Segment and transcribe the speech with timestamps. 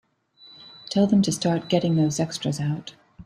[0.89, 2.95] Tell them to start getting those extras out.